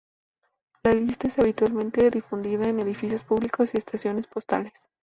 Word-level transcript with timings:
La 0.83 0.93
lista 0.93 1.27
es 1.27 1.37
habitualmente 1.37 2.09
difundida 2.09 2.67
en 2.67 2.79
edificios 2.79 3.21
públicos 3.21 3.75
y 3.75 3.77
estaciones 3.77 4.25
postales. 4.25 4.87